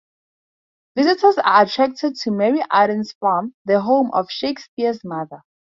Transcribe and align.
Visitors 0.97 1.37
are 1.37 1.61
attracted 1.61 2.15
to 2.15 2.31
Mary 2.31 2.63
Arden's 2.71 3.11
Farm, 3.19 3.53
the 3.65 3.81
home 3.81 4.09
of 4.15 4.31
Shakespeare's 4.31 5.03
mother. 5.03 5.43